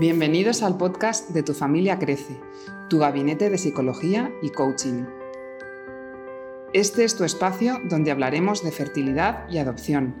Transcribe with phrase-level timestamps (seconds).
[0.00, 2.40] Bienvenidos al podcast de Tu familia crece,
[2.88, 5.04] tu gabinete de psicología y coaching.
[6.72, 10.14] Este es tu espacio donde hablaremos de fertilidad y adopción,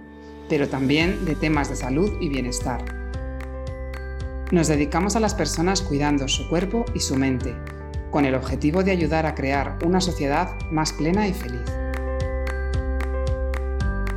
[0.50, 2.84] pero también de temas de salud y bienestar.
[4.52, 7.56] Nos dedicamos a las personas cuidando su cuerpo y su mente,
[8.10, 11.64] con el objetivo de ayudar a crear una sociedad más plena y feliz.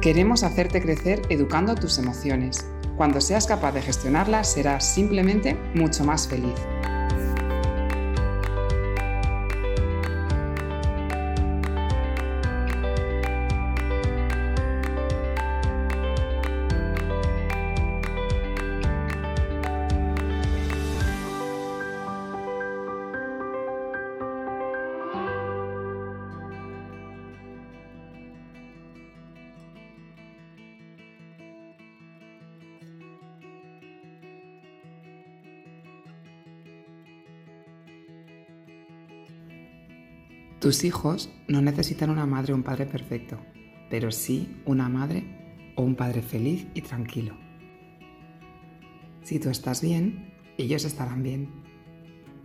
[0.01, 6.27] Queremos hacerte crecer educando tus emociones cuando seas capaz de gestionarlas, serás simplemente mucho más
[6.27, 6.72] feliz.
[40.63, 43.37] Tus hijos no necesitan una madre o un padre perfecto,
[43.89, 45.25] pero sí una madre
[45.75, 47.35] o un padre feliz y tranquilo.
[49.23, 51.49] Si tú estás bien, ellos estarán bien.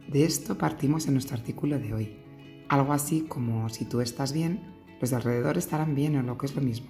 [0.09, 2.17] De esto partimos en nuestro artículo de hoy.
[2.69, 4.63] Algo así como si tú estás bien,
[5.01, 6.89] los de alrededor estarán bien o lo que es lo mismo.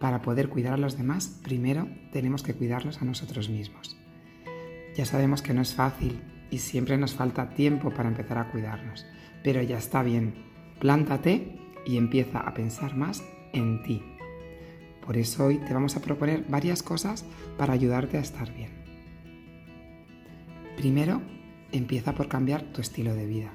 [0.00, 3.96] Para poder cuidar a los demás, primero tenemos que cuidarlos a nosotros mismos.
[4.96, 6.20] Ya sabemos que no es fácil
[6.50, 9.06] y siempre nos falta tiempo para empezar a cuidarnos
[9.46, 10.34] pero ya está bien.
[10.80, 14.02] Plántate y empieza a pensar más en ti.
[15.06, 17.24] Por eso hoy te vamos a proponer varias cosas
[17.56, 18.72] para ayudarte a estar bien.
[20.76, 21.22] Primero,
[21.70, 23.52] empieza por cambiar tu estilo de vida.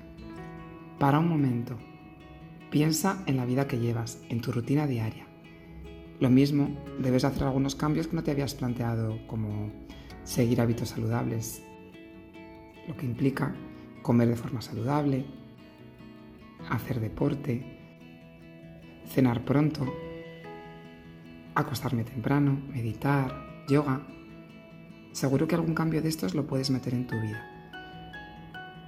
[0.97, 1.78] Para un momento.
[2.69, 5.28] Piensa en la vida que llevas, en tu rutina diaria.
[6.22, 6.69] Lo mismo,
[7.02, 9.73] debes hacer algunos cambios que no te habías planteado, como
[10.23, 11.62] seguir hábitos saludables,
[12.88, 13.53] lo que implica
[14.02, 15.41] comer de forma saludable,
[16.69, 17.63] hacer deporte,
[19.07, 19.85] cenar pronto,
[21.55, 23.33] acostarme temprano, meditar,
[23.67, 24.01] yoga.
[25.11, 27.47] Seguro que algún cambio de estos lo puedes meter en tu vida.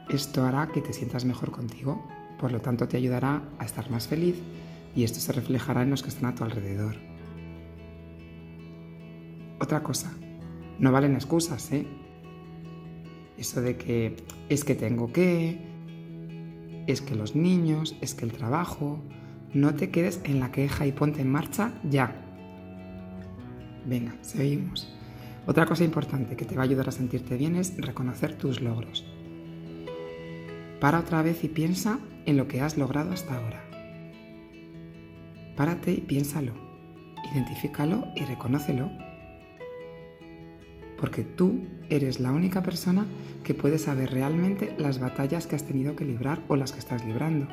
[0.10, 2.08] Esto hará que te sientas mejor contigo,
[2.40, 4.36] por lo tanto te ayudará a estar más feliz
[4.96, 6.96] y esto se reflejará en los que están a tu alrededor.
[9.60, 10.12] Otra cosa,
[10.80, 11.88] no valen excusas, ¿eh?
[13.38, 14.16] Eso de que
[14.50, 15.73] es que tengo que,
[16.88, 19.04] es que los niños, es que el trabajo.
[19.54, 22.16] No te quedes en la queja y ponte en marcha ya.
[23.86, 24.92] Venga, seguimos.
[25.46, 29.06] Otra cosa importante que te va a ayudar a sentirte bien es reconocer tus logros.
[30.80, 33.64] Para otra vez y piensa en lo que has logrado hasta ahora.
[35.56, 36.54] Párate y piénsalo.
[37.34, 38.90] Identifícalo y reconócelo
[41.04, 43.06] porque tú eres la única persona
[43.44, 47.04] que puede saber realmente las batallas que has tenido que librar o las que estás
[47.04, 47.50] librando,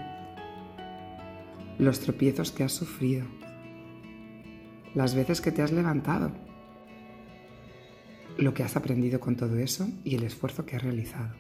[1.77, 3.27] los tropiezos que has sufrido,
[4.95, 6.31] las veces que te has levantado,
[8.39, 11.35] lo que has aprendido con todo eso y el esfuerzo que has realizado.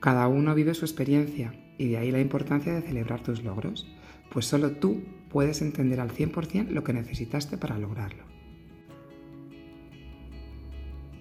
[0.00, 3.88] Cada uno vive su experiencia y de ahí la importancia de celebrar tus logros,
[4.32, 8.33] pues solo tú puedes entender al 100% lo que necesitaste para lograrlo.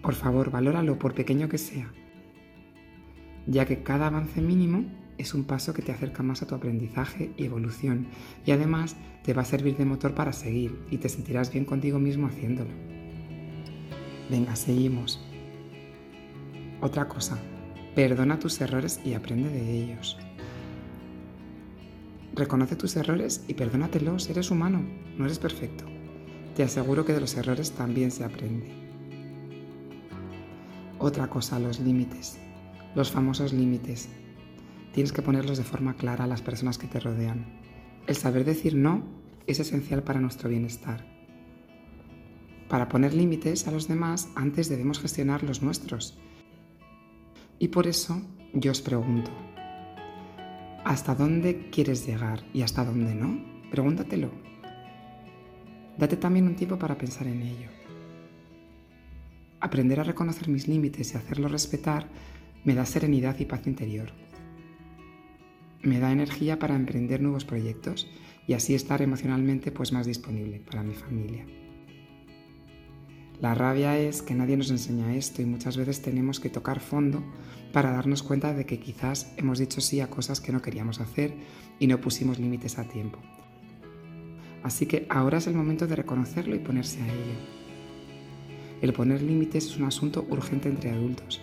[0.03, 1.89] Por favor, valóralo por pequeño que sea,
[3.47, 4.83] ya que cada avance mínimo
[5.17, 8.07] es un paso que te acerca más a tu aprendizaje y evolución
[8.45, 11.99] y además te va a servir de motor para seguir y te sentirás bien contigo
[11.99, 12.71] mismo haciéndolo.
[14.29, 15.25] Venga, seguimos.
[16.81, 17.37] Otra cosa,
[17.95, 20.17] perdona tus errores y aprende de ellos.
[22.35, 24.83] Reconoce tus errores y perdónatelos, eres humano,
[25.17, 25.85] no eres perfecto.
[26.57, 28.82] Te aseguro que de los errores también se aprende.
[31.05, 32.39] Otra cosa, los límites,
[32.95, 34.07] los famosos límites.
[34.93, 37.59] Tienes que ponerlos de forma clara a las personas que te rodean.
[38.07, 39.03] El saber decir no
[39.45, 41.05] es esencial para nuestro bienestar.
[42.69, 46.17] Para poner límites a los demás, antes debemos gestionar los nuestros.
[47.59, 48.21] Y por eso
[48.53, 49.29] yo os pregunto,
[50.85, 53.43] ¿hasta dónde quieres llegar y hasta dónde no?
[53.71, 54.31] Pregúntatelo.
[55.97, 57.82] Date también un tiempo para pensar en ello.
[59.63, 62.09] Aprender a reconocer mis límites y hacerlos respetar
[62.65, 64.11] me da serenidad y paz interior.
[65.81, 68.11] Me da energía para emprender nuevos proyectos
[68.45, 71.45] y así estar emocionalmente pues más disponible para mi familia.
[73.39, 77.23] La rabia es que nadie nos enseña esto y muchas veces tenemos que tocar fondo
[77.71, 81.35] para darnos cuenta de que quizás hemos dicho sí a cosas que no queríamos hacer
[81.79, 83.19] y no pusimos límites a tiempo.
[84.61, 87.62] Así que ahora es el momento de reconocerlo y ponerse a ello.
[88.83, 91.39] El poner límites es un asunto urgente entre adultos.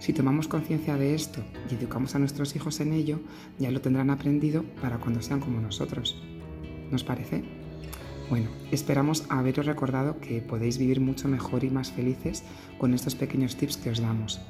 [0.00, 1.40] Si tomamos conciencia de esto
[1.70, 3.20] y educamos a nuestros hijos en ello,
[3.60, 6.20] ya lo tendrán aprendido para cuando sean como nosotros.
[6.90, 7.44] ¿Nos parece?
[8.28, 12.42] Bueno, esperamos haberos recordado que podéis vivir mucho mejor y más felices
[12.78, 14.40] con estos pequeños tips que os damos.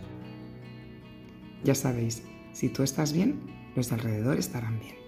[1.65, 2.23] Ya sabéis,
[2.55, 3.41] si tú estás bien,
[3.77, 5.02] los de alrededor estarán bien.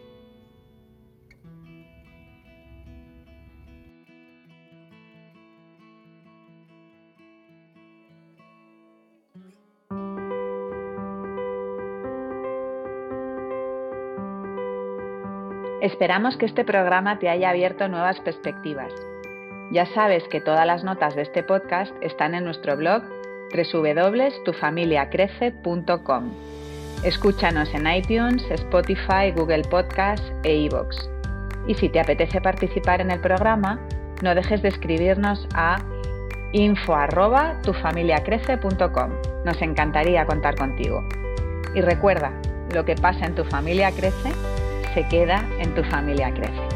[15.85, 18.91] Esperamos que este programa te haya abierto nuevas perspectivas.
[19.71, 23.03] Ya sabes que todas las notas de este podcast están en nuestro blog
[23.55, 26.31] www.tufamiliacrece.com.
[27.03, 31.11] Escúchanos en iTunes, Spotify, Google Podcasts e iVoox.
[31.67, 33.79] Y si te apetece participar en el programa,
[34.23, 35.85] no dejes de escribirnos a
[36.53, 39.11] info@tufamiliacrece.com.
[39.45, 41.07] Nos encantaría contar contigo.
[41.75, 42.33] Y recuerda,
[42.73, 44.33] lo que pasa en tu familia crece
[44.95, 46.74] se queda en tu familia crece.